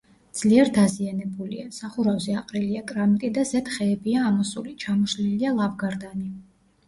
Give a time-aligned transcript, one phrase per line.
[0.37, 6.27] ძლიერ დაზიანებულია: სახურავზე აყრილია კრამიტი და ზედ ხეებია ამოსული, ჩამოშლილია ლავგარდანი.